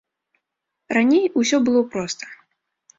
[0.97, 2.23] Раней усё было проста.